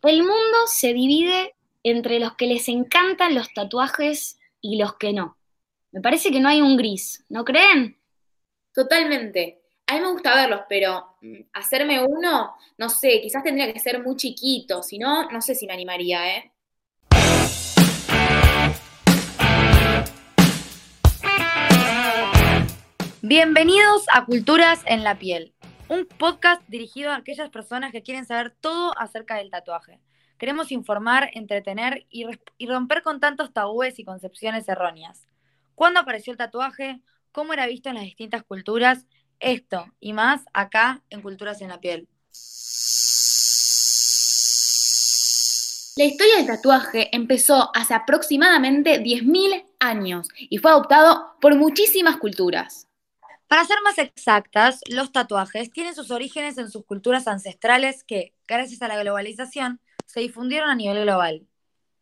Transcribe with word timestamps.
El 0.00 0.22
mundo 0.22 0.58
se 0.68 0.92
divide 0.92 1.56
entre 1.82 2.20
los 2.20 2.36
que 2.36 2.46
les 2.46 2.68
encantan 2.68 3.34
los 3.34 3.52
tatuajes 3.52 4.38
y 4.60 4.78
los 4.78 4.94
que 4.94 5.12
no. 5.12 5.36
Me 5.90 6.00
parece 6.00 6.30
que 6.30 6.38
no 6.38 6.48
hay 6.48 6.60
un 6.60 6.76
gris, 6.76 7.24
¿no 7.28 7.44
creen? 7.44 7.98
Totalmente. 8.72 9.60
A 9.88 9.94
mí 9.94 10.00
me 10.00 10.12
gusta 10.12 10.36
verlos, 10.36 10.60
pero 10.68 11.16
mm, 11.20 11.40
hacerme 11.52 12.06
uno, 12.06 12.54
no 12.76 12.88
sé, 12.88 13.20
quizás 13.20 13.42
tendría 13.42 13.72
que 13.72 13.80
ser 13.80 14.00
muy 14.00 14.14
chiquito, 14.14 14.84
si 14.84 15.00
no, 15.00 15.28
no 15.32 15.40
sé 15.42 15.56
si 15.56 15.66
me 15.66 15.72
animaría, 15.72 16.36
¿eh? 16.36 16.52
Bienvenidos 23.20 24.04
a 24.12 24.24
Culturas 24.24 24.80
en 24.86 25.02
la 25.02 25.18
Piel, 25.18 25.54
un 25.88 26.06
podcast 26.06 26.62
dirigido 26.68 27.10
a 27.10 27.16
aquellas 27.16 27.48
personas 27.50 27.92
que 27.92 28.02
quieren 28.02 28.26
saber 28.26 28.54
todo 28.60 28.96
acerca 28.98 29.36
del 29.36 29.50
tatuaje. 29.50 30.00
Queremos 30.36 30.70
informar, 30.70 31.30
entretener 31.32 32.06
y, 32.10 32.26
romper 32.66 33.02
con 33.02 33.20
tantos 33.20 33.52
tabúes 33.52 33.98
y 33.98 34.04
concepciones 34.04 34.68
erróneas. 34.68 35.26
¿Cuándo 35.74 36.00
apareció 36.00 36.32
el 36.32 36.36
tatuaje? 36.36 37.00
¿Cómo 37.32 37.52
era 37.52 37.66
visto 37.66 37.88
en 37.88 37.96
las 37.96 38.04
distintas 38.04 38.42
culturas? 38.44 39.06
Esto 39.40 39.86
y 40.00 40.12
más 40.12 40.44
acá 40.52 41.02
en 41.10 41.22
Culturas 41.22 41.60
en 41.62 41.68
la 41.68 41.80
Piel. 41.80 42.08
La 45.96 46.04
historia 46.04 46.36
del 46.36 46.46
tatuaje 46.46 47.08
empezó 47.16 47.70
hace 47.74 47.94
aproximadamente 47.94 49.02
10.000 49.02 49.64
años 49.80 50.28
y 50.38 50.58
fue 50.58 50.70
adoptado 50.70 51.34
por 51.40 51.56
muchísimas 51.56 52.18
culturas. 52.18 52.87
Para 53.48 53.64
ser 53.64 53.78
más 53.82 53.96
exactas, 53.96 54.82
los 54.90 55.10
tatuajes 55.10 55.70
tienen 55.72 55.94
sus 55.94 56.10
orígenes 56.10 56.58
en 56.58 56.70
sus 56.70 56.84
culturas 56.84 57.26
ancestrales 57.26 58.04
que, 58.04 58.34
gracias 58.46 58.82
a 58.82 58.88
la 58.88 58.98
globalización, 58.98 59.80
se 60.04 60.20
difundieron 60.20 60.68
a 60.68 60.74
nivel 60.74 61.04
global. 61.04 61.46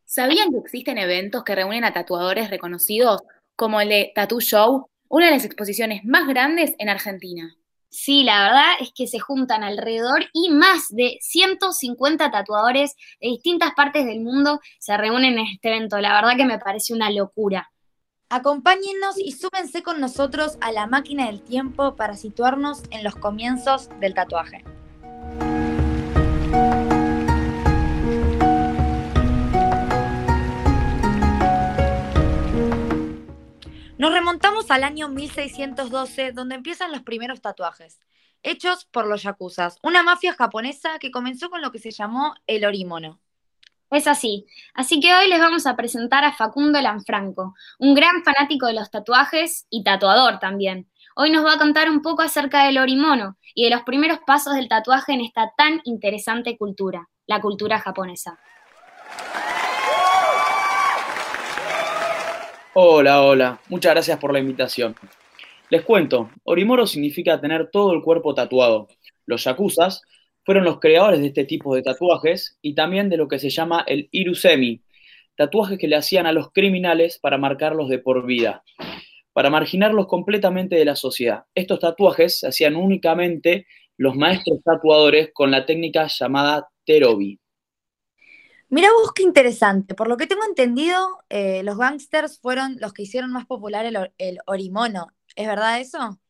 ¿Sabían 0.04 0.50
que 0.50 0.58
existen 0.58 0.98
eventos 0.98 1.44
que 1.44 1.54
reúnen 1.54 1.84
a 1.84 1.92
tatuadores 1.92 2.50
reconocidos, 2.50 3.22
como 3.54 3.80
el 3.80 3.90
de 3.90 4.12
Tattoo 4.12 4.40
Show, 4.40 4.90
una 5.08 5.26
de 5.26 5.32
las 5.32 5.44
exposiciones 5.44 6.04
más 6.04 6.26
grandes 6.26 6.74
en 6.78 6.88
Argentina? 6.88 7.56
Sí, 7.90 8.24
la 8.24 8.42
verdad 8.42 8.72
es 8.80 8.90
que 8.92 9.06
se 9.06 9.20
juntan 9.20 9.62
alrededor 9.62 10.26
y 10.32 10.50
más 10.50 10.88
de 10.88 11.16
150 11.20 12.28
tatuadores 12.32 12.96
de 13.20 13.28
distintas 13.28 13.72
partes 13.74 14.04
del 14.04 14.20
mundo 14.20 14.60
se 14.80 14.96
reúnen 14.96 15.38
en 15.38 15.46
este 15.46 15.68
evento. 15.68 16.00
La 16.00 16.12
verdad 16.12 16.36
que 16.36 16.44
me 16.44 16.58
parece 16.58 16.92
una 16.92 17.08
locura. 17.08 17.70
Acompáñennos 18.28 19.18
y 19.18 19.30
súbense 19.30 19.84
con 19.84 20.00
nosotros 20.00 20.58
a 20.60 20.72
la 20.72 20.88
máquina 20.88 21.26
del 21.26 21.42
tiempo 21.42 21.94
para 21.94 22.16
situarnos 22.16 22.82
en 22.90 23.04
los 23.04 23.14
comienzos 23.14 23.88
del 24.00 24.14
tatuaje. 24.14 24.64
Nos 33.96 34.12
remontamos 34.12 34.72
al 34.72 34.82
año 34.82 35.08
1612, 35.08 36.32
donde 36.32 36.56
empiezan 36.56 36.90
los 36.90 37.02
primeros 37.02 37.40
tatuajes, 37.40 38.00
hechos 38.42 38.86
por 38.86 39.06
los 39.06 39.22
yakuzas, 39.22 39.78
una 39.84 40.02
mafia 40.02 40.34
japonesa 40.34 40.98
que 40.98 41.12
comenzó 41.12 41.48
con 41.48 41.62
lo 41.62 41.70
que 41.70 41.78
se 41.78 41.92
llamó 41.92 42.34
el 42.48 42.64
orímono. 42.64 43.20
Es 43.90 44.08
así. 44.08 44.46
Así 44.74 44.98
que 44.98 45.14
hoy 45.14 45.28
les 45.28 45.38
vamos 45.38 45.66
a 45.66 45.76
presentar 45.76 46.24
a 46.24 46.32
Facundo 46.32 46.80
Lanfranco, 46.80 47.54
un 47.78 47.94
gran 47.94 48.24
fanático 48.24 48.66
de 48.66 48.72
los 48.72 48.90
tatuajes 48.90 49.66
y 49.70 49.84
tatuador 49.84 50.40
también. 50.40 50.88
Hoy 51.14 51.30
nos 51.30 51.44
va 51.44 51.54
a 51.54 51.58
contar 51.58 51.88
un 51.88 52.02
poco 52.02 52.22
acerca 52.22 52.64
del 52.64 52.78
orimono 52.78 53.38
y 53.54 53.64
de 53.64 53.70
los 53.70 53.82
primeros 53.82 54.18
pasos 54.26 54.54
del 54.54 54.68
tatuaje 54.68 55.12
en 55.12 55.20
esta 55.20 55.52
tan 55.56 55.80
interesante 55.84 56.58
cultura, 56.58 57.08
la 57.26 57.40
cultura 57.40 57.78
japonesa. 57.78 58.38
Hola, 62.74 63.22
hola. 63.22 63.60
Muchas 63.68 63.92
gracias 63.94 64.18
por 64.18 64.32
la 64.32 64.40
invitación. 64.40 64.96
Les 65.70 65.82
cuento, 65.82 66.30
Orimoro 66.44 66.86
significa 66.86 67.40
tener 67.40 67.70
todo 67.70 67.92
el 67.92 68.02
cuerpo 68.02 68.34
tatuado. 68.34 68.88
Los 69.26 69.44
yakuzas 69.44 70.02
fueron 70.46 70.64
los 70.64 70.78
creadores 70.78 71.20
de 71.20 71.26
este 71.26 71.44
tipo 71.44 71.74
de 71.74 71.82
tatuajes 71.82 72.56
y 72.62 72.76
también 72.76 73.10
de 73.10 73.16
lo 73.16 73.26
que 73.26 73.40
se 73.40 73.50
llama 73.50 73.84
el 73.88 74.08
irusemi, 74.12 74.80
tatuajes 75.36 75.76
que 75.76 75.88
le 75.88 75.96
hacían 75.96 76.24
a 76.24 76.32
los 76.32 76.52
criminales 76.52 77.18
para 77.18 77.36
marcarlos 77.36 77.88
de 77.88 77.98
por 77.98 78.24
vida, 78.24 78.62
para 79.32 79.50
marginarlos 79.50 80.06
completamente 80.06 80.76
de 80.76 80.84
la 80.84 80.94
sociedad. 80.94 81.42
Estos 81.52 81.80
tatuajes 81.80 82.38
se 82.38 82.46
hacían 82.46 82.76
únicamente 82.76 83.66
los 83.96 84.14
maestros 84.14 84.60
tatuadores 84.62 85.30
con 85.34 85.50
la 85.50 85.66
técnica 85.66 86.06
llamada 86.06 86.68
terobi. 86.84 87.40
Mira 88.68 88.88
vos 88.92 89.12
qué 89.12 89.24
interesante. 89.24 89.96
Por 89.96 90.06
lo 90.06 90.16
que 90.16 90.28
tengo 90.28 90.44
entendido, 90.44 91.24
eh, 91.28 91.64
los 91.64 91.76
gangsters 91.76 92.38
fueron 92.40 92.76
los 92.80 92.92
que 92.92 93.02
hicieron 93.02 93.32
más 93.32 93.46
popular 93.46 93.84
el, 93.84 94.12
el 94.18 94.38
orimono. 94.46 95.08
¿Es 95.34 95.48
verdad 95.48 95.80
eso? 95.80 96.20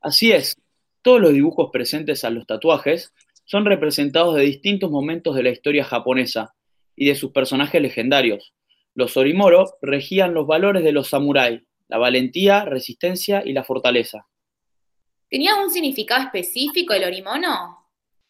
Así 0.00 0.32
es. 0.32 0.56
Todos 1.02 1.20
los 1.20 1.32
dibujos 1.32 1.68
presentes 1.70 2.24
a 2.24 2.30
los 2.30 2.46
tatuajes 2.46 3.12
son 3.52 3.66
representados 3.66 4.34
de 4.34 4.44
distintos 4.44 4.90
momentos 4.90 5.36
de 5.36 5.42
la 5.42 5.50
historia 5.50 5.84
japonesa 5.84 6.54
y 6.96 7.08
de 7.08 7.14
sus 7.14 7.32
personajes 7.32 7.82
legendarios. 7.82 8.54
Los 8.94 9.18
Orimoro 9.18 9.74
regían 9.82 10.32
los 10.32 10.46
valores 10.46 10.82
de 10.82 10.92
los 10.92 11.08
samuráis, 11.08 11.60
la 11.86 11.98
valentía, 11.98 12.64
resistencia 12.64 13.42
y 13.44 13.52
la 13.52 13.62
fortaleza. 13.62 14.26
¿Tenía 15.28 15.54
un 15.56 15.68
significado 15.68 16.22
específico 16.22 16.94
el 16.94 17.04
Orimono? 17.04 17.76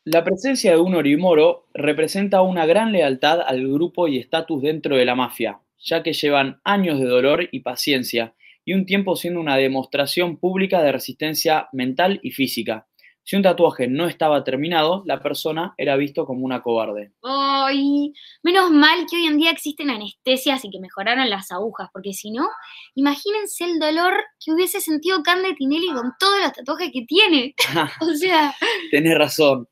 La 0.02 0.24
presencia 0.24 0.72
de 0.72 0.78
un 0.78 0.96
Orimoro 0.96 1.68
representa 1.72 2.42
una 2.42 2.66
gran 2.66 2.90
lealtad 2.90 3.42
al 3.42 3.62
grupo 3.62 4.08
y 4.08 4.18
estatus 4.18 4.60
dentro 4.60 4.96
de 4.96 5.04
la 5.04 5.14
mafia, 5.14 5.60
ya 5.78 6.02
que 6.02 6.14
llevan 6.14 6.60
años 6.64 6.98
de 6.98 7.06
dolor 7.06 7.48
y 7.52 7.60
paciencia 7.60 8.34
y 8.64 8.74
un 8.74 8.86
tiempo 8.86 9.14
siendo 9.14 9.38
una 9.38 9.56
demostración 9.56 10.36
pública 10.38 10.82
de 10.82 10.90
resistencia 10.90 11.68
mental 11.72 12.18
y 12.24 12.32
física, 12.32 12.88
si 13.24 13.36
un 13.36 13.42
tatuaje 13.42 13.86
no 13.86 14.06
estaba 14.08 14.42
terminado, 14.42 15.02
la 15.06 15.20
persona 15.20 15.74
era 15.76 15.96
visto 15.96 16.26
como 16.26 16.44
una 16.44 16.62
cobarde. 16.62 17.12
Ay, 17.22 18.12
menos 18.42 18.70
mal 18.70 19.06
que 19.08 19.16
hoy 19.16 19.26
en 19.26 19.38
día 19.38 19.50
existen 19.50 19.90
anestesias 19.90 20.64
y 20.64 20.70
que 20.70 20.80
mejoraron 20.80 21.30
las 21.30 21.52
agujas, 21.52 21.88
porque 21.92 22.12
si 22.12 22.32
no, 22.32 22.48
imagínense 22.94 23.64
el 23.64 23.78
dolor 23.78 24.14
que 24.44 24.52
hubiese 24.52 24.80
sentido 24.80 25.22
Cande 25.22 25.54
Tinelli 25.54 25.92
con 25.92 26.12
todos 26.18 26.40
los 26.40 26.52
tatuajes 26.52 26.90
que 26.92 27.04
tiene. 27.06 27.54
o 28.00 28.14
sea. 28.14 28.54
Tenés 28.90 29.16
razón. 29.16 29.68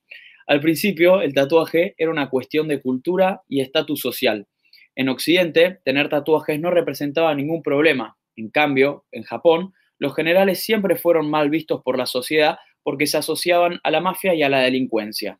Al 0.46 0.60
principio, 0.60 1.20
el 1.20 1.34
tatuaje 1.34 1.94
era 1.96 2.10
una 2.10 2.28
cuestión 2.28 2.68
de 2.68 2.80
cultura 2.80 3.42
y 3.48 3.60
estatus 3.60 4.00
social. 4.00 4.46
En 4.94 5.08
Occidente, 5.08 5.80
tener 5.84 6.08
tatuajes 6.08 6.60
no 6.60 6.70
representaba 6.70 7.34
ningún 7.34 7.62
problema. 7.62 8.16
En 8.36 8.50
cambio, 8.50 9.04
en 9.12 9.22
Japón, 9.22 9.72
los 9.98 10.14
generales 10.14 10.62
siempre 10.62 10.96
fueron 10.96 11.30
mal 11.30 11.50
vistos 11.50 11.82
por 11.82 11.98
la 11.98 12.06
sociedad 12.06 12.58
porque 12.82 13.06
se 13.06 13.18
asociaban 13.18 13.80
a 13.82 13.90
la 13.90 14.00
mafia 14.00 14.34
y 14.34 14.42
a 14.42 14.48
la 14.48 14.60
delincuencia. 14.60 15.38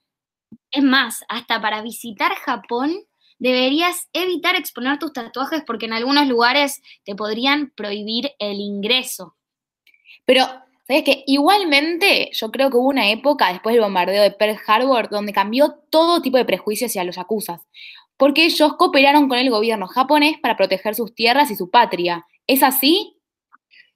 Es 0.71 0.83
más, 0.83 1.25
hasta 1.29 1.61
para 1.61 1.83
visitar 1.83 2.35
Japón 2.35 2.93
deberías 3.39 4.09
evitar 4.13 4.55
exponer 4.55 4.99
tus 4.99 5.13
tatuajes 5.13 5.63
porque 5.67 5.87
en 5.87 5.95
algunos 5.95 6.29
lugares 6.29 6.83
te 7.05 7.17
podrían 7.17 7.73
prohibir 7.75 8.33
el 8.39 8.61
ingreso. 8.61 9.35
Pero, 10.25 10.45
¿sabes 10.87 11.03
qué? 11.05 11.25
Igualmente, 11.27 12.31
yo 12.33 12.51
creo 12.51 12.71
que 12.71 12.77
hubo 12.77 12.89
una 12.89 13.11
época 13.11 13.51
después 13.53 13.75
del 13.75 13.83
bombardeo 13.83 14.23
de 14.23 14.31
Pearl 14.31 14.59
Harbor 14.67 15.09
donde 15.09 15.33
cambió 15.33 15.79
todo 15.91 16.23
tipo 16.23 16.37
de 16.37 16.45
prejuicios 16.45 16.91
hacia 16.91 17.05
los 17.05 17.17
yakuzas, 17.17 17.63
porque 18.17 18.45
ellos 18.45 18.75
cooperaron 18.77 19.29
con 19.29 19.39
el 19.39 19.51
gobierno 19.51 19.87
japonés 19.87 20.39
para 20.39 20.57
proteger 20.57 20.95
sus 20.95 21.15
tierras 21.15 21.51
y 21.51 21.57
su 21.57 21.71
patria. 21.71 22.27
¿Es 22.47 22.63
así? 22.63 23.17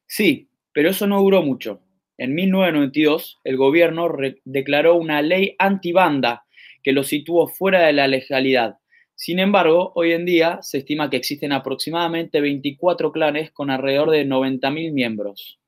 Sí, 0.06 0.48
pero 0.72 0.90
eso 0.90 1.06
no 1.06 1.20
duró 1.20 1.42
mucho. 1.42 1.83
En 2.16 2.34
1992, 2.34 3.40
el 3.44 3.56
gobierno 3.56 4.08
declaró 4.44 4.94
una 4.94 5.20
ley 5.22 5.56
antibanda 5.58 6.44
que 6.82 6.92
lo 6.92 7.02
situó 7.02 7.48
fuera 7.48 7.86
de 7.86 7.92
la 7.92 8.06
legalidad. 8.06 8.76
Sin 9.16 9.38
embargo, 9.38 9.92
hoy 9.94 10.12
en 10.12 10.24
día 10.24 10.58
se 10.62 10.78
estima 10.78 11.08
que 11.10 11.16
existen 11.16 11.52
aproximadamente 11.52 12.40
24 12.40 13.12
clanes 13.12 13.50
con 13.52 13.70
alrededor 13.70 14.10
de 14.10 14.26
90.000 14.26 14.92
miembros. 14.92 15.58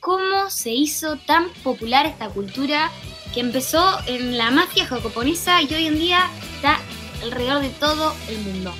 ¿Cómo 0.00 0.48
se 0.48 0.72
hizo 0.72 1.16
tan 1.16 1.50
popular 1.62 2.06
esta 2.06 2.30
cultura 2.30 2.90
que 3.34 3.40
empezó 3.40 3.98
en 4.06 4.38
la 4.38 4.50
mafia 4.50 4.86
japonesa 4.86 5.62
y 5.62 5.74
hoy 5.74 5.86
en 5.86 5.98
día 5.98 6.20
está 6.54 6.78
alrededor 7.22 7.60
de 7.60 7.70
todo 7.70 8.14
el 8.28 8.38
mundo? 8.38 8.72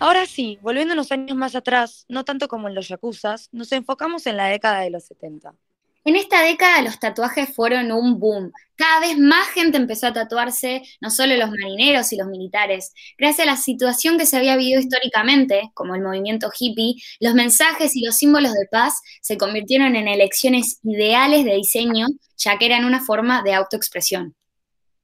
Ahora 0.00 0.26
sí, 0.26 0.58
volviendo 0.62 0.94
unos 0.94 1.10
años 1.10 1.36
más 1.36 1.56
atrás, 1.56 2.04
no 2.08 2.24
tanto 2.24 2.46
como 2.46 2.68
en 2.68 2.74
los 2.76 2.86
yakuzas, 2.86 3.48
nos 3.50 3.72
enfocamos 3.72 4.26
en 4.26 4.36
la 4.36 4.46
década 4.46 4.80
de 4.80 4.90
los 4.90 5.04
70. 5.04 5.54
En 6.04 6.14
esta 6.14 6.40
década 6.40 6.80
los 6.82 7.00
tatuajes 7.00 7.52
fueron 7.52 7.90
un 7.90 8.18
boom. 8.20 8.52
Cada 8.76 9.00
vez 9.00 9.18
más 9.18 9.48
gente 9.48 9.76
empezó 9.76 10.06
a 10.06 10.12
tatuarse, 10.12 10.82
no 11.00 11.10
solo 11.10 11.36
los 11.36 11.50
marineros 11.50 12.12
y 12.12 12.16
los 12.16 12.28
militares. 12.28 12.94
Gracias 13.18 13.46
a 13.46 13.50
la 13.50 13.56
situación 13.56 14.18
que 14.18 14.24
se 14.24 14.36
había 14.36 14.56
vivido 14.56 14.80
históricamente, 14.80 15.70
como 15.74 15.96
el 15.96 16.02
movimiento 16.02 16.50
hippie, 16.56 16.94
los 17.18 17.34
mensajes 17.34 17.96
y 17.96 18.04
los 18.04 18.16
símbolos 18.16 18.52
de 18.52 18.68
paz 18.70 18.94
se 19.20 19.36
convirtieron 19.36 19.96
en 19.96 20.06
elecciones 20.06 20.78
ideales 20.84 21.44
de 21.44 21.56
diseño, 21.56 22.06
ya 22.36 22.56
que 22.56 22.66
eran 22.66 22.84
una 22.84 23.04
forma 23.04 23.42
de 23.42 23.54
autoexpresión. 23.54 24.36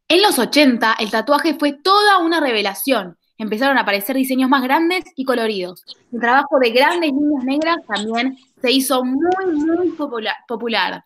En 0.06 0.23
los 0.23 0.38
80, 0.38 0.97
el 1.00 1.11
tatuaje 1.11 1.55
fue 1.58 1.73
toda 1.73 2.19
una 2.19 2.38
revelación. 2.38 3.19
Empezaron 3.44 3.76
a 3.76 3.82
aparecer 3.82 4.17
diseños 4.17 4.49
más 4.49 4.62
grandes 4.62 5.05
y 5.17 5.26
coloridos. 5.26 5.85
El 6.11 6.19
trabajo 6.19 6.58
de 6.58 6.70
grandes 6.70 7.12
líneas 7.12 7.44
negras 7.44 7.76
también 7.87 8.38
se 8.62 8.73
hizo 8.73 9.05
muy, 9.05 9.46
muy 9.55 9.91
popular. 9.91 11.05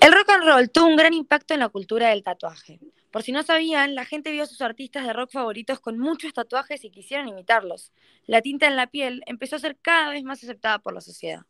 El 0.00 0.12
rock 0.12 0.30
and 0.30 0.44
roll 0.44 0.70
tuvo 0.70 0.86
un 0.86 0.96
gran 0.96 1.12
impacto 1.12 1.52
en 1.52 1.58
la 1.58 1.68
cultura 1.68 2.10
del 2.10 2.22
tatuaje. 2.22 2.78
Por 3.10 3.24
si 3.24 3.32
no 3.32 3.42
sabían, 3.42 3.96
la 3.96 4.04
gente 4.04 4.30
vio 4.30 4.44
a 4.44 4.46
sus 4.46 4.60
artistas 4.60 5.04
de 5.04 5.12
rock 5.12 5.32
favoritos 5.32 5.80
con 5.80 5.98
muchos 5.98 6.32
tatuajes 6.32 6.84
y 6.84 6.90
quisieron 6.90 7.26
imitarlos. 7.26 7.90
La 8.26 8.40
tinta 8.40 8.68
en 8.68 8.76
la 8.76 8.86
piel 8.86 9.24
empezó 9.26 9.56
a 9.56 9.58
ser 9.58 9.76
cada 9.82 10.10
vez 10.10 10.22
más 10.22 10.44
aceptada 10.44 10.78
por 10.78 10.94
la 10.94 11.00
sociedad. 11.00 11.40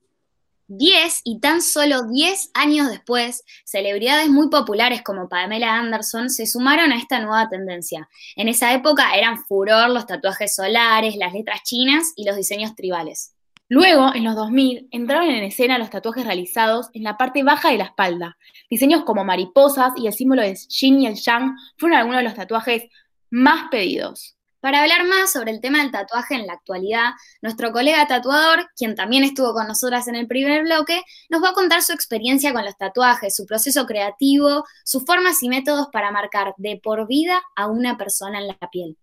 Diez 0.66 1.20
y 1.24 1.40
tan 1.40 1.60
solo 1.60 2.04
diez 2.10 2.50
años 2.54 2.88
después, 2.88 3.44
celebridades 3.66 4.30
muy 4.30 4.48
populares 4.48 5.02
como 5.02 5.28
Pamela 5.28 5.76
Anderson 5.76 6.30
se 6.30 6.46
sumaron 6.46 6.90
a 6.90 6.96
esta 6.96 7.20
nueva 7.20 7.50
tendencia. 7.50 8.08
En 8.34 8.48
esa 8.48 8.72
época 8.72 9.14
eran 9.14 9.44
furor 9.44 9.90
los 9.90 10.06
tatuajes 10.06 10.54
solares, 10.54 11.16
las 11.16 11.34
letras 11.34 11.62
chinas 11.64 12.14
y 12.16 12.24
los 12.24 12.36
diseños 12.36 12.74
tribales. 12.74 13.34
Luego, 13.68 14.14
en 14.14 14.24
los 14.24 14.34
2000, 14.36 14.88
entraron 14.90 15.30
en 15.30 15.44
escena 15.44 15.78
los 15.78 15.90
tatuajes 15.90 16.24
realizados 16.24 16.88
en 16.94 17.02
la 17.02 17.18
parte 17.18 17.42
baja 17.42 17.70
de 17.70 17.78
la 17.78 17.84
espalda. 17.84 18.38
Diseños 18.70 19.04
como 19.04 19.24
mariposas 19.24 19.92
y 19.96 20.06
el 20.06 20.14
símbolo 20.14 20.40
de 20.40 20.54
Yin 20.54 21.00
y 21.00 21.06
el 21.06 21.14
Yang 21.14 21.56
fueron 21.76 21.98
algunos 21.98 22.20
de 22.20 22.24
los 22.24 22.34
tatuajes 22.34 22.84
más 23.30 23.68
pedidos. 23.70 24.33
Para 24.64 24.80
hablar 24.80 25.06
más 25.06 25.30
sobre 25.30 25.50
el 25.50 25.60
tema 25.60 25.80
del 25.82 25.90
tatuaje 25.90 26.36
en 26.36 26.46
la 26.46 26.54
actualidad, 26.54 27.10
nuestro 27.42 27.70
colega 27.70 28.06
tatuador, 28.06 28.66
quien 28.74 28.94
también 28.94 29.22
estuvo 29.22 29.52
con 29.52 29.68
nosotras 29.68 30.08
en 30.08 30.14
el 30.14 30.26
primer 30.26 30.62
bloque, 30.62 31.02
nos 31.28 31.42
va 31.42 31.50
a 31.50 31.52
contar 31.52 31.82
su 31.82 31.92
experiencia 31.92 32.54
con 32.54 32.64
los 32.64 32.74
tatuajes, 32.78 33.36
su 33.36 33.44
proceso 33.44 33.84
creativo, 33.84 34.64
sus 34.82 35.04
formas 35.04 35.42
y 35.42 35.50
métodos 35.50 35.88
para 35.92 36.10
marcar 36.12 36.54
de 36.56 36.80
por 36.82 37.06
vida 37.06 37.42
a 37.54 37.66
una 37.66 37.98
persona 37.98 38.38
en 38.38 38.46
la 38.46 38.70
piel. 38.72 38.96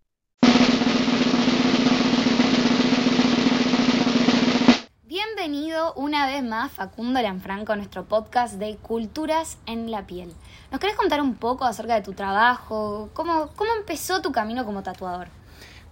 Bienvenido 5.04 5.94
una 5.94 6.26
vez 6.26 6.42
más 6.42 6.72
Facundo 6.72 7.22
Lanfranco 7.22 7.72
a 7.72 7.76
nuestro 7.76 8.06
podcast 8.06 8.54
de 8.54 8.78
Culturas 8.78 9.58
en 9.66 9.92
la 9.92 10.08
Piel. 10.08 10.34
¿Nos 10.72 10.80
querés 10.80 10.96
contar 10.96 11.22
un 11.22 11.36
poco 11.36 11.64
acerca 11.66 11.94
de 11.94 12.02
tu 12.02 12.14
trabajo? 12.14 13.10
¿Cómo, 13.12 13.50
cómo 13.54 13.70
empezó 13.78 14.20
tu 14.22 14.32
camino 14.32 14.64
como 14.64 14.82
tatuador? 14.82 15.28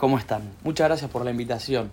¿Cómo 0.00 0.16
están? 0.16 0.40
Muchas 0.64 0.88
gracias 0.88 1.10
por 1.10 1.26
la 1.26 1.30
invitación. 1.30 1.90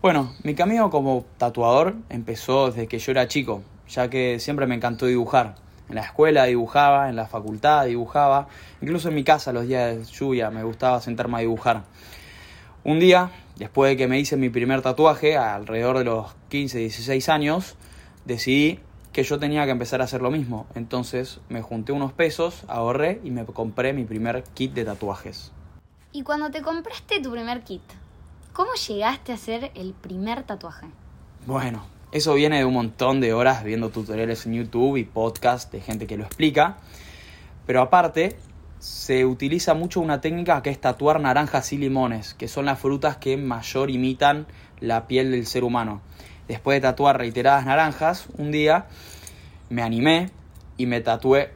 Bueno, 0.00 0.32
mi 0.44 0.54
camino 0.54 0.88
como 0.88 1.24
tatuador 1.36 1.96
empezó 2.08 2.70
desde 2.70 2.86
que 2.86 3.00
yo 3.00 3.10
era 3.10 3.26
chico, 3.26 3.64
ya 3.88 4.08
que 4.08 4.38
siempre 4.38 4.68
me 4.68 4.76
encantó 4.76 5.06
dibujar. 5.06 5.56
En 5.88 5.96
la 5.96 6.02
escuela 6.02 6.44
dibujaba, 6.44 7.08
en 7.08 7.16
la 7.16 7.26
facultad 7.26 7.86
dibujaba, 7.86 8.46
incluso 8.80 9.08
en 9.08 9.16
mi 9.16 9.24
casa 9.24 9.52
los 9.52 9.66
días 9.66 9.96
de 9.96 10.04
lluvia 10.04 10.52
me 10.52 10.62
gustaba 10.62 11.00
sentarme 11.00 11.38
a 11.38 11.40
dibujar. 11.40 11.82
Un 12.84 13.00
día, 13.00 13.32
después 13.56 13.90
de 13.90 13.96
que 13.96 14.06
me 14.06 14.20
hice 14.20 14.36
mi 14.36 14.48
primer 14.48 14.80
tatuaje, 14.80 15.36
alrededor 15.36 15.98
de 15.98 16.04
los 16.04 16.32
15, 16.50 16.78
16 16.78 17.28
años, 17.30 17.74
decidí 18.26 18.78
que 19.12 19.24
yo 19.24 19.40
tenía 19.40 19.64
que 19.64 19.72
empezar 19.72 20.00
a 20.02 20.04
hacer 20.04 20.22
lo 20.22 20.30
mismo. 20.30 20.68
Entonces 20.76 21.40
me 21.48 21.62
junté 21.62 21.90
unos 21.90 22.12
pesos, 22.12 22.62
ahorré 22.68 23.20
y 23.24 23.32
me 23.32 23.44
compré 23.44 23.92
mi 23.92 24.04
primer 24.04 24.44
kit 24.54 24.72
de 24.72 24.84
tatuajes. 24.84 25.50
Y 26.12 26.22
cuando 26.22 26.50
te 26.50 26.60
compraste 26.60 27.20
tu 27.20 27.30
primer 27.30 27.62
kit, 27.62 27.82
¿cómo 28.52 28.70
llegaste 28.74 29.30
a 29.30 29.36
hacer 29.36 29.70
el 29.76 29.92
primer 29.92 30.42
tatuaje? 30.42 30.86
Bueno, 31.46 31.86
eso 32.10 32.34
viene 32.34 32.58
de 32.58 32.64
un 32.64 32.74
montón 32.74 33.20
de 33.20 33.32
horas 33.32 33.62
viendo 33.62 33.90
tutoriales 33.90 34.44
en 34.44 34.54
YouTube 34.54 34.96
y 34.96 35.04
podcasts 35.04 35.70
de 35.70 35.80
gente 35.80 36.08
que 36.08 36.16
lo 36.16 36.24
explica. 36.24 36.78
Pero 37.64 37.80
aparte, 37.80 38.36
se 38.80 39.24
utiliza 39.24 39.74
mucho 39.74 40.00
una 40.00 40.20
técnica 40.20 40.62
que 40.62 40.70
es 40.70 40.80
tatuar 40.80 41.20
naranjas 41.20 41.72
y 41.72 41.78
limones, 41.78 42.34
que 42.34 42.48
son 42.48 42.64
las 42.64 42.80
frutas 42.80 43.18
que 43.18 43.36
mayor 43.36 43.88
imitan 43.88 44.46
la 44.80 45.06
piel 45.06 45.30
del 45.30 45.46
ser 45.46 45.62
humano. 45.62 46.00
Después 46.48 46.74
de 46.74 46.80
tatuar 46.80 47.18
reiteradas 47.18 47.66
naranjas, 47.66 48.26
un 48.36 48.50
día 48.50 48.86
me 49.68 49.82
animé 49.82 50.30
y 50.76 50.86
me 50.86 51.00
tatué 51.02 51.52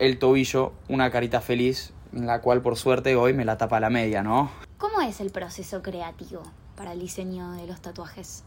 el 0.00 0.18
tobillo, 0.18 0.72
una 0.88 1.12
carita 1.12 1.40
feliz, 1.40 1.91
la 2.12 2.40
cual 2.40 2.62
por 2.62 2.76
suerte 2.76 3.16
hoy 3.16 3.32
me 3.32 3.44
la 3.44 3.56
tapa 3.56 3.80
la 3.80 3.90
media, 3.90 4.22
¿no? 4.22 4.50
¿Cómo 4.78 5.00
es 5.00 5.20
el 5.20 5.30
proceso 5.30 5.82
creativo 5.82 6.42
para 6.76 6.92
el 6.92 7.00
diseño 7.00 7.52
de 7.52 7.66
los 7.66 7.80
tatuajes? 7.80 8.44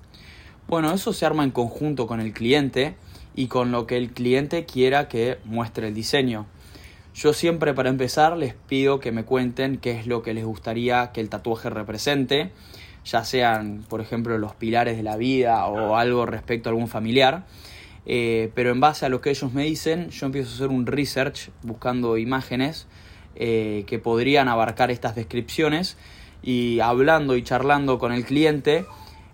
Bueno, 0.67 0.91
eso 0.91 1.13
se 1.13 1.25
arma 1.25 1.43
en 1.43 1.51
conjunto 1.51 2.07
con 2.07 2.19
el 2.19 2.33
cliente 2.33 2.95
y 3.35 3.47
con 3.47 3.71
lo 3.71 3.85
que 3.85 3.97
el 3.97 4.11
cliente 4.11 4.65
quiera 4.65 5.07
que 5.07 5.39
muestre 5.45 5.87
el 5.89 5.93
diseño. 5.93 6.45
Yo 7.13 7.33
siempre 7.33 7.73
para 7.73 7.89
empezar 7.89 8.35
les 8.35 8.53
pido 8.53 8.99
que 8.99 9.11
me 9.11 9.23
cuenten 9.23 9.77
qué 9.77 9.91
es 9.91 10.07
lo 10.07 10.21
que 10.21 10.33
les 10.33 10.43
gustaría 10.43 11.11
que 11.11 11.21
el 11.21 11.29
tatuaje 11.29 11.69
represente, 11.69 12.51
ya 13.05 13.23
sean, 13.23 13.85
por 13.87 14.01
ejemplo, 14.01 14.37
los 14.37 14.55
pilares 14.55 14.97
de 14.97 15.03
la 15.03 15.15
vida 15.15 15.65
o 15.67 15.95
algo 15.95 16.25
respecto 16.25 16.69
a 16.69 16.71
algún 16.71 16.87
familiar. 16.87 17.45
Eh, 18.07 18.51
pero 18.53 18.71
en 18.71 18.79
base 18.79 19.05
a 19.05 19.09
lo 19.09 19.21
que 19.21 19.29
ellos 19.29 19.53
me 19.53 19.63
dicen, 19.63 20.09
yo 20.09 20.25
empiezo 20.25 20.49
a 20.51 20.53
hacer 20.55 20.67
un 20.67 20.85
research 20.85 21.49
buscando 21.63 22.17
imágenes 22.17 22.87
eh, 23.35 23.83
que 23.87 23.99
podrían 23.99 24.47
abarcar 24.47 24.91
estas 24.91 25.15
descripciones 25.15 25.97
y 26.41 26.79
hablando 26.79 27.35
y 27.35 27.43
charlando 27.43 27.99
con 27.99 28.11
el 28.11 28.25
cliente, 28.25 28.85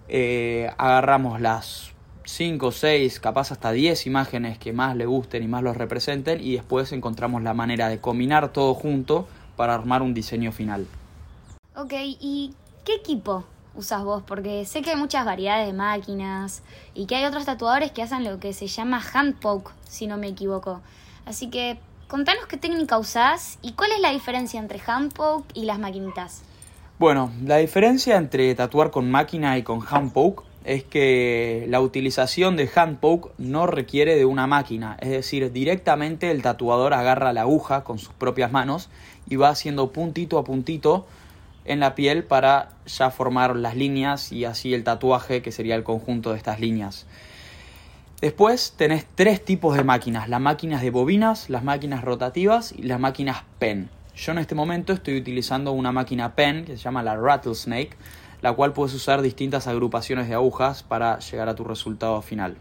eh, 0.08 0.72
agarramos 0.78 1.42
las 1.42 1.92
5, 2.26 2.72
6, 2.72 3.20
capaz 3.20 3.52
hasta 3.52 3.72
10 3.72 4.08
imágenes 4.08 4.58
que 4.58 4.74
más 4.74 4.96
le 4.96 5.06
gusten 5.06 5.44
y 5.44 5.48
más 5.48 5.64
los 5.64 5.76
representen 5.76 6.40
y 6.42 6.54
después 6.54 6.92
encontramos 6.92 7.44
la 7.44 7.54
manera 7.54 7.90
de 7.90 8.00
combinar 8.00 8.54
todo 8.54 8.74
junto 8.74 9.28
para 9.56 9.74
armar 9.74 10.02
un 10.02 10.14
diseño 10.14 10.52
final. 10.52 10.88
Ok, 11.76 11.94
¿y 11.96 12.54
qué 12.86 12.96
equipo 12.96 13.44
usas 13.76 14.04
vos? 14.04 14.24
Porque 14.26 14.66
sé 14.66 14.82
que 14.82 14.92
hay 14.92 14.96
muchas 14.96 15.26
variedades 15.26 15.68
de 15.68 15.74
máquinas 15.74 16.64
y 16.94 17.06
que 17.06 17.16
hay 17.16 17.26
otros 17.26 17.46
tatuadores 17.46 17.92
que 17.92 18.02
hacen 18.02 18.24
lo 18.24 18.40
que 18.40 18.54
se 18.54 18.68
llama 18.68 19.02
hand 19.14 19.36
poke, 19.36 19.72
si 19.88 20.08
no 20.08 20.18
me 20.18 20.28
equivoco. 20.28 20.82
Así 21.26 21.50
que 21.50 21.80
contanos 22.12 22.46
qué 22.46 22.58
técnica 22.58 22.98
usás 22.98 23.58
y 23.62 23.72
cuál 23.72 23.94
es 23.94 24.02
la 24.02 24.12
diferencia 24.12 24.60
entre 24.60 24.82
hand 24.86 25.14
poke 25.14 25.46
y 25.54 25.64
las 25.64 25.80
maquinitas. 25.80 26.42
Bueno, 27.00 27.32
la 27.46 27.56
diferencia 27.56 28.18
entre 28.18 28.54
tatuar 28.54 28.92
con 28.92 29.10
máquina 29.10 29.58
y 29.58 29.64
con 29.64 29.80
hand 29.90 30.12
poke 30.12 30.44
es 30.66 30.84
que 30.84 31.66
la 31.70 31.80
utilización 31.80 32.58
de 32.58 32.70
hand 32.76 33.00
poke 33.00 33.32
no 33.38 33.66
requiere 33.66 34.18
de 34.18 34.26
una 34.26 34.46
máquina, 34.46 34.98
es 35.00 35.08
decir, 35.08 35.54
directamente 35.54 36.32
el 36.32 36.42
tatuador 36.42 36.94
agarra 36.94 37.32
la 37.32 37.42
aguja 37.44 37.86
con 37.86 37.98
sus 37.98 38.14
propias 38.14 38.52
manos 38.52 38.90
y 39.30 39.38
va 39.38 39.48
haciendo 39.48 39.94
puntito 39.94 40.38
a 40.38 40.44
puntito 40.44 41.08
en 41.64 41.80
la 41.80 41.96
piel 41.96 42.26
para 42.26 42.72
ya 42.88 43.10
formar 43.10 43.56
las 43.56 43.78
líneas 43.78 44.34
y 44.34 44.44
así 44.44 44.74
el 44.74 44.84
tatuaje 44.84 45.42
que 45.42 45.54
sería 45.54 45.76
el 45.76 45.86
conjunto 45.86 46.32
de 46.32 46.38
estas 46.38 46.60
líneas. 46.60 47.06
Después 48.22 48.76
tenés 48.78 49.08
tres 49.16 49.44
tipos 49.44 49.76
de 49.76 49.84
máquinas, 49.84 50.30
las 50.30 50.40
máquinas 50.40 50.84
de 50.84 50.92
bobinas, 50.92 51.50
las 51.50 51.64
máquinas 51.64 52.04
rotativas 52.04 52.72
y 52.72 52.84
las 52.84 53.00
máquinas 53.00 53.46
pen. 53.58 53.90
Yo 54.16 54.32
en 54.32 54.38
este 54.38 54.54
momento 54.54 54.94
estoy 54.94 55.18
utilizando 55.18 55.72
una 55.72 55.92
máquina 55.92 56.36
pen 56.36 56.64
que 56.64 56.78
se 56.78 56.84
llama 56.84 57.02
la 57.02 57.18
Rattlesnake, 57.18 57.98
la 58.44 58.54
cual 58.54 58.74
puedes 58.74 58.94
usar 58.94 59.24
distintas 59.24 59.66
agrupaciones 59.66 60.28
de 60.28 60.36
agujas 60.36 60.84
para 60.84 61.18
llegar 61.18 61.50
a 61.50 61.56
tu 61.56 61.64
resultado 61.64 62.22
final. 62.22 62.58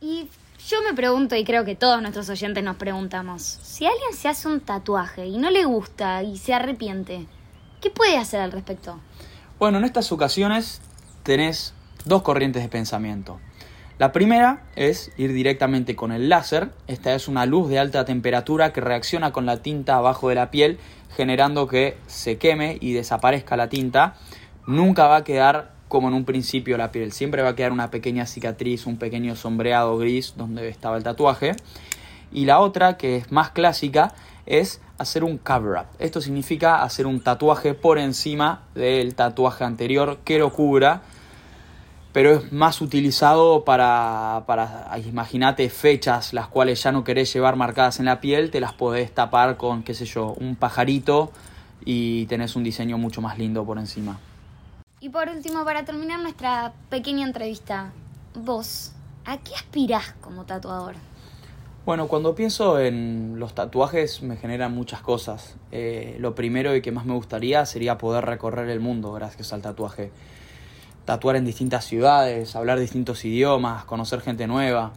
Y 0.00 0.26
yo 0.66 0.78
me 0.82 0.92
pregunto, 0.94 1.36
y 1.36 1.44
creo 1.44 1.64
que 1.64 1.76
todos 1.76 2.02
nuestros 2.02 2.28
oyentes 2.28 2.64
nos 2.64 2.74
preguntamos, 2.74 3.42
si 3.62 3.86
alguien 3.86 4.14
se 4.14 4.26
hace 4.26 4.48
un 4.48 4.58
tatuaje 4.58 5.26
y 5.26 5.38
no 5.38 5.50
le 5.50 5.64
gusta 5.64 6.24
y 6.24 6.38
se 6.38 6.54
arrepiente, 6.54 7.28
¿qué 7.80 7.90
puede 7.90 8.16
hacer 8.16 8.40
al 8.40 8.50
respecto? 8.50 8.98
Bueno, 9.60 9.78
en 9.78 9.84
estas 9.84 10.10
ocasiones 10.10 10.80
tenés 11.22 11.72
dos 12.04 12.22
corrientes 12.22 12.64
de 12.64 12.68
pensamiento. 12.68 13.38
La 13.98 14.12
primera 14.12 14.62
es 14.76 15.10
ir 15.16 15.32
directamente 15.32 15.96
con 15.96 16.12
el 16.12 16.28
láser. 16.28 16.70
Esta 16.86 17.14
es 17.14 17.26
una 17.26 17.46
luz 17.46 17.68
de 17.68 17.78
alta 17.78 18.04
temperatura 18.04 18.72
que 18.72 18.80
reacciona 18.80 19.32
con 19.32 19.44
la 19.44 19.62
tinta 19.62 19.96
abajo 19.96 20.28
de 20.28 20.36
la 20.36 20.50
piel, 20.50 20.78
generando 21.16 21.66
que 21.66 21.96
se 22.06 22.38
queme 22.38 22.78
y 22.80 22.92
desaparezca 22.92 23.56
la 23.56 23.68
tinta 23.68 24.14
nunca 24.68 25.06
va 25.06 25.16
a 25.16 25.24
quedar 25.24 25.72
como 25.88 26.08
en 26.08 26.14
un 26.14 26.26
principio 26.26 26.76
la 26.76 26.92
piel, 26.92 27.12
siempre 27.12 27.42
va 27.42 27.50
a 27.50 27.56
quedar 27.56 27.72
una 27.72 27.90
pequeña 27.90 28.26
cicatriz, 28.26 28.86
un 28.86 28.98
pequeño 28.98 29.34
sombreado 29.34 29.96
gris 29.96 30.34
donde 30.36 30.68
estaba 30.68 30.98
el 30.98 31.02
tatuaje. 31.02 31.56
Y 32.30 32.44
la 32.44 32.60
otra, 32.60 32.98
que 32.98 33.16
es 33.16 33.32
más 33.32 33.50
clásica, 33.50 34.12
es 34.44 34.82
hacer 34.98 35.24
un 35.24 35.38
cover-up. 35.38 35.86
Esto 35.98 36.20
significa 36.20 36.82
hacer 36.82 37.06
un 37.06 37.20
tatuaje 37.22 37.72
por 37.72 37.98
encima 37.98 38.64
del 38.74 39.14
tatuaje 39.14 39.64
anterior 39.64 40.18
que 40.24 40.38
lo 40.38 40.52
cubra. 40.52 41.00
Pero 42.12 42.32
es 42.32 42.52
más 42.52 42.80
utilizado 42.80 43.64
para, 43.64 44.44
para 44.46 44.90
imagínate, 44.98 45.68
fechas 45.68 46.32
las 46.32 46.48
cuales 46.48 46.82
ya 46.82 46.92
no 46.92 47.04
querés 47.04 47.32
llevar 47.32 47.56
marcadas 47.56 48.00
en 48.00 48.06
la 48.06 48.20
piel, 48.20 48.50
te 48.50 48.60
las 48.60 48.72
podés 48.72 49.12
tapar 49.12 49.56
con, 49.56 49.82
qué 49.82 49.94
sé 49.94 50.06
yo, 50.06 50.34
un 50.40 50.56
pajarito 50.56 51.30
y 51.84 52.26
tenés 52.26 52.56
un 52.56 52.64
diseño 52.64 52.98
mucho 52.98 53.20
más 53.20 53.38
lindo 53.38 53.64
por 53.64 53.78
encima. 53.78 54.18
Y 55.00 55.10
por 55.10 55.28
último, 55.28 55.64
para 55.64 55.84
terminar 55.84 56.20
nuestra 56.20 56.72
pequeña 56.90 57.24
entrevista, 57.26 57.92
vos, 58.34 58.92
¿a 59.24 59.38
qué 59.38 59.54
aspirás 59.54 60.14
como 60.20 60.44
tatuador? 60.44 60.96
Bueno, 61.86 62.08
cuando 62.08 62.34
pienso 62.34 62.78
en 62.80 63.38
los 63.38 63.54
tatuajes 63.54 64.22
me 64.22 64.36
generan 64.36 64.74
muchas 64.74 65.00
cosas. 65.00 65.54
Eh, 65.72 66.16
lo 66.18 66.34
primero 66.34 66.76
y 66.76 66.82
que 66.82 66.92
más 66.92 67.06
me 67.06 67.14
gustaría 67.14 67.64
sería 67.64 67.96
poder 67.96 68.26
recorrer 68.26 68.68
el 68.68 68.80
mundo 68.80 69.12
gracias 69.12 69.52
al 69.52 69.62
tatuaje. 69.62 70.10
Tatuar 71.08 71.36
en 71.36 71.46
distintas 71.46 71.86
ciudades, 71.86 72.54
hablar 72.54 72.78
distintos 72.78 73.24
idiomas, 73.24 73.86
conocer 73.86 74.20
gente 74.20 74.46
nueva, 74.46 74.92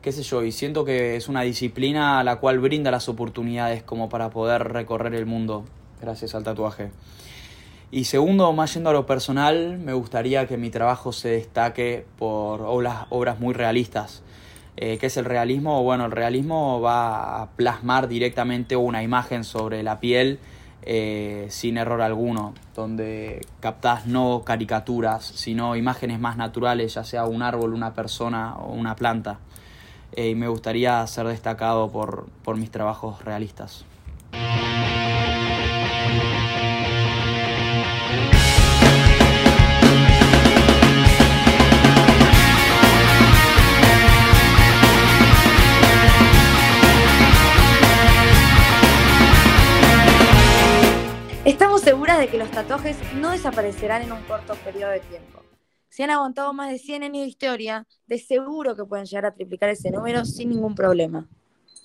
qué 0.00 0.10
sé 0.10 0.22
yo, 0.22 0.42
y 0.42 0.52
siento 0.52 0.86
que 0.86 1.16
es 1.16 1.28
una 1.28 1.42
disciplina 1.42 2.18
a 2.18 2.24
la 2.24 2.36
cual 2.36 2.60
brinda 2.60 2.90
las 2.90 3.10
oportunidades 3.10 3.82
como 3.82 4.08
para 4.08 4.30
poder 4.30 4.72
recorrer 4.72 5.14
el 5.14 5.26
mundo 5.26 5.66
gracias 6.00 6.34
al 6.34 6.44
tatuaje. 6.44 6.92
Y 7.90 8.04
segundo, 8.04 8.50
más 8.54 8.72
yendo 8.72 8.88
a 8.88 8.94
lo 8.94 9.04
personal, 9.04 9.78
me 9.78 9.92
gustaría 9.92 10.48
que 10.48 10.56
mi 10.56 10.70
trabajo 10.70 11.12
se 11.12 11.28
destaque 11.28 12.06
por 12.16 12.62
obras, 12.62 13.04
obras 13.10 13.38
muy 13.38 13.52
realistas. 13.52 14.22
Eh, 14.78 14.96
¿Qué 14.96 15.08
es 15.08 15.16
el 15.18 15.26
realismo? 15.26 15.82
Bueno, 15.82 16.06
el 16.06 16.12
realismo 16.12 16.80
va 16.80 17.42
a 17.42 17.50
plasmar 17.50 18.08
directamente 18.08 18.76
una 18.76 19.02
imagen 19.02 19.44
sobre 19.44 19.82
la 19.82 20.00
piel 20.00 20.38
eh, 20.82 21.46
sin 21.50 21.76
error 21.76 22.00
alguno, 22.02 22.54
donde 22.74 23.40
captás 23.60 24.06
no 24.06 24.42
caricaturas, 24.44 25.24
sino 25.24 25.76
imágenes 25.76 26.20
más 26.20 26.36
naturales, 26.36 26.94
ya 26.94 27.04
sea 27.04 27.24
un 27.24 27.42
árbol, 27.42 27.74
una 27.74 27.94
persona 27.94 28.56
o 28.56 28.72
una 28.72 28.96
planta. 28.96 29.38
Eh, 30.12 30.30
y 30.30 30.34
me 30.34 30.48
gustaría 30.48 31.06
ser 31.06 31.26
destacado 31.26 31.90
por, 31.90 32.28
por 32.42 32.56
mis 32.56 32.70
trabajos 32.70 33.24
realistas. 33.24 33.84
Estamos 51.46 51.80
seguras 51.80 52.18
de 52.18 52.28
que 52.28 52.36
los 52.36 52.50
tatuajes 52.50 52.98
no 53.14 53.30
desaparecerán 53.30 54.02
en 54.02 54.12
un 54.12 54.22
corto 54.24 54.54
periodo 54.56 54.90
de 54.90 55.00
tiempo. 55.00 55.42
Si 55.88 56.02
han 56.02 56.10
aguantado 56.10 56.52
más 56.52 56.70
de 56.70 56.78
100 56.78 57.02
años 57.02 57.22
de 57.22 57.28
historia, 57.28 57.86
de 58.06 58.18
seguro 58.18 58.76
que 58.76 58.84
pueden 58.84 59.06
llegar 59.06 59.24
a 59.24 59.34
triplicar 59.34 59.70
ese 59.70 59.90
número 59.90 60.26
sin 60.26 60.50
ningún 60.50 60.74
problema. 60.74 61.26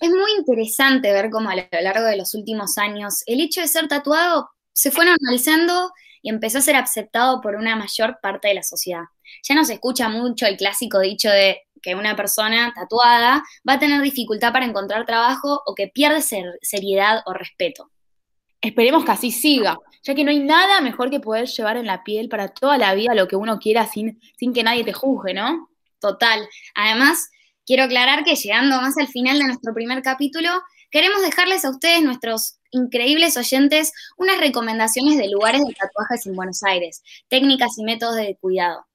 Es 0.01 0.09
muy 0.09 0.29
interesante 0.37 1.13
ver 1.13 1.29
cómo 1.29 1.49
a 1.49 1.55
lo 1.55 1.63
largo 1.71 2.05
de 2.05 2.17
los 2.17 2.35
últimos 2.35 2.77
años 2.77 3.23
el 3.27 3.39
hecho 3.39 3.61
de 3.61 3.69
ser 3.69 3.87
tatuado 3.87 4.49
se 4.73 4.91
fue 4.91 5.05
normalizando 5.05 5.89
y 6.21 6.29
empezó 6.29 6.57
a 6.57 6.61
ser 6.61 6.75
aceptado 6.75 7.39
por 7.39 7.55
una 7.55 7.77
mayor 7.77 8.19
parte 8.21 8.49
de 8.49 8.55
la 8.55 8.63
sociedad. 8.63 9.03
Ya 9.43 9.55
no 9.55 9.63
se 9.63 9.75
escucha 9.75 10.09
mucho 10.09 10.45
el 10.47 10.57
clásico 10.57 10.99
dicho 10.99 11.29
de 11.29 11.61
que 11.81 11.95
una 11.95 12.17
persona 12.17 12.73
tatuada 12.75 13.41
va 13.67 13.73
a 13.73 13.79
tener 13.79 14.01
dificultad 14.01 14.51
para 14.51 14.65
encontrar 14.65 15.05
trabajo 15.05 15.61
o 15.65 15.75
que 15.75 15.87
pierde 15.87 16.21
seriedad 16.61 17.21
o 17.25 17.31
respeto. 17.31 17.89
Esperemos 18.65 19.05
que 19.05 19.11
así 19.11 19.29
siga, 19.29 19.77
ya 20.01 20.15
que 20.15 20.23
no 20.23 20.31
hay 20.31 20.39
nada 20.39 20.81
mejor 20.81 21.11
que 21.11 21.19
poder 21.19 21.45
llevar 21.45 21.77
en 21.77 21.85
la 21.85 22.03
piel 22.03 22.29
para 22.29 22.47
toda 22.47 22.79
la 22.79 22.95
vida 22.95 23.13
lo 23.13 23.27
que 23.27 23.35
uno 23.35 23.59
quiera 23.59 23.85
sin, 23.85 24.19
sin 24.39 24.53
que 24.53 24.63
nadie 24.63 24.83
te 24.83 24.91
juzgue, 24.91 25.35
¿no? 25.35 25.69
Total. 25.99 26.49
Además, 26.73 27.29
quiero 27.63 27.83
aclarar 27.83 28.23
que 28.23 28.33
llegando 28.33 28.81
más 28.81 28.97
al 28.97 29.07
final 29.07 29.37
de 29.37 29.45
nuestro 29.45 29.71
primer 29.75 30.01
capítulo, 30.01 30.49
queremos 30.89 31.21
dejarles 31.21 31.63
a 31.63 31.69
ustedes, 31.69 32.01
nuestros 32.01 32.57
increíbles 32.71 33.37
oyentes, 33.37 33.93
unas 34.17 34.39
recomendaciones 34.39 35.15
de 35.19 35.29
lugares 35.29 35.61
de 35.61 35.73
tatuajes 35.75 36.25
en 36.25 36.33
Buenos 36.33 36.63
Aires, 36.63 37.03
técnicas 37.27 37.77
y 37.77 37.83
métodos 37.83 38.15
de 38.15 38.35
cuidado. 38.41 38.87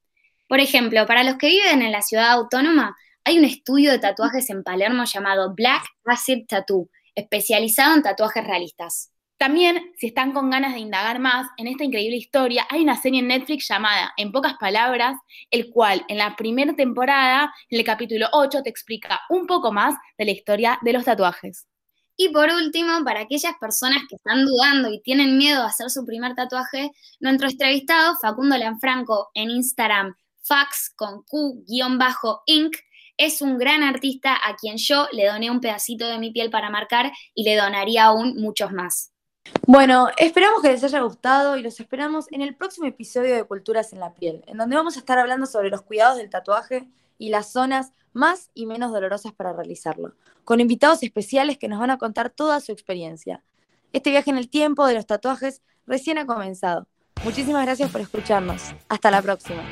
Por 0.48 0.58
ejemplo, 0.58 1.06
para 1.06 1.22
los 1.22 1.36
que 1.36 1.46
viven 1.46 1.82
en 1.82 1.92
la 1.92 2.02
ciudad 2.02 2.32
autónoma, 2.32 2.96
hay 3.22 3.38
un 3.38 3.44
estudio 3.44 3.92
de 3.92 4.00
tatuajes 4.00 4.50
en 4.50 4.64
Palermo 4.64 5.04
llamado 5.04 5.54
Black 5.54 5.84
Acid 6.06 6.46
Tattoo, 6.48 6.90
especializado 7.14 7.94
en 7.94 8.02
tatuajes 8.02 8.44
realistas. 8.44 9.12
También, 9.40 9.94
si 9.96 10.08
están 10.08 10.32
con 10.32 10.50
ganas 10.50 10.74
de 10.74 10.80
indagar 10.80 11.18
más 11.18 11.46
en 11.56 11.66
esta 11.66 11.82
increíble 11.82 12.18
historia, 12.18 12.66
hay 12.68 12.82
una 12.82 13.00
serie 13.00 13.20
en 13.20 13.28
Netflix 13.28 13.66
llamada 13.70 14.12
En 14.18 14.32
pocas 14.32 14.58
palabras, 14.60 15.16
el 15.50 15.70
cual 15.70 16.04
en 16.08 16.18
la 16.18 16.36
primera 16.36 16.74
temporada, 16.74 17.50
en 17.70 17.78
el 17.78 17.86
capítulo 17.86 18.26
8, 18.32 18.62
te 18.62 18.68
explica 18.68 19.22
un 19.30 19.46
poco 19.46 19.72
más 19.72 19.94
de 20.18 20.26
la 20.26 20.32
historia 20.32 20.78
de 20.82 20.92
los 20.92 21.06
tatuajes. 21.06 21.66
Y 22.18 22.28
por 22.28 22.50
último, 22.50 23.02
para 23.02 23.20
aquellas 23.20 23.54
personas 23.58 24.02
que 24.10 24.16
están 24.16 24.44
dudando 24.44 24.92
y 24.92 25.00
tienen 25.00 25.38
miedo 25.38 25.62
a 25.62 25.68
hacer 25.68 25.88
su 25.88 26.04
primer 26.04 26.34
tatuaje, 26.34 26.90
nuestro 27.18 27.48
entrevistado 27.48 28.18
Facundo 28.20 28.58
Lanfranco 28.58 29.30
en 29.32 29.48
Instagram, 29.48 30.16
fax 30.42 30.92
con 30.94 31.22
Q-Inc., 31.22 32.76
es 33.16 33.40
un 33.40 33.56
gran 33.56 33.82
artista 33.84 34.34
a 34.34 34.56
quien 34.56 34.76
yo 34.76 35.08
le 35.12 35.28
doné 35.28 35.50
un 35.50 35.60
pedacito 35.60 36.06
de 36.08 36.18
mi 36.18 36.30
piel 36.30 36.50
para 36.50 36.68
marcar 36.68 37.10
y 37.34 37.44
le 37.44 37.56
donaría 37.56 38.04
aún 38.04 38.36
muchos 38.36 38.70
más. 38.72 39.09
Bueno, 39.66 40.08
esperamos 40.16 40.62
que 40.62 40.70
les 40.70 40.84
haya 40.84 41.00
gustado 41.00 41.56
y 41.56 41.62
los 41.62 41.78
esperamos 41.80 42.26
en 42.30 42.42
el 42.42 42.54
próximo 42.54 42.86
episodio 42.86 43.34
de 43.34 43.44
Culturas 43.44 43.92
en 43.92 44.00
la 44.00 44.14
Piel, 44.14 44.42
en 44.46 44.58
donde 44.58 44.76
vamos 44.76 44.96
a 44.96 45.00
estar 45.00 45.18
hablando 45.18 45.46
sobre 45.46 45.70
los 45.70 45.82
cuidados 45.82 46.16
del 46.16 46.30
tatuaje 46.30 46.88
y 47.18 47.30
las 47.30 47.52
zonas 47.52 47.92
más 48.12 48.50
y 48.54 48.66
menos 48.66 48.92
dolorosas 48.92 49.32
para 49.32 49.52
realizarlo, 49.52 50.14
con 50.44 50.60
invitados 50.60 51.02
especiales 51.02 51.58
que 51.58 51.68
nos 51.68 51.78
van 51.78 51.90
a 51.90 51.98
contar 51.98 52.30
toda 52.30 52.60
su 52.60 52.72
experiencia. 52.72 53.44
Este 53.92 54.10
viaje 54.10 54.30
en 54.30 54.38
el 54.38 54.48
tiempo 54.48 54.86
de 54.86 54.94
los 54.94 55.06
tatuajes 55.06 55.62
recién 55.86 56.18
ha 56.18 56.26
comenzado. 56.26 56.86
Muchísimas 57.24 57.64
gracias 57.64 57.90
por 57.90 58.00
escucharnos. 58.00 58.74
Hasta 58.88 59.10
la 59.10 59.22
próxima. 59.22 59.62